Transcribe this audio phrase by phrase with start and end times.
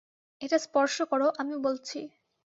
[0.41, 1.99] এটা স্পর্শ করো, আমি বলছি।